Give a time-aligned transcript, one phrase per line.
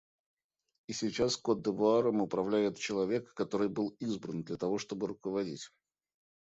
[0.87, 5.69] И сейчас Кот-д'Ивуаром управляет человек, который был избран, для того чтобы руководить.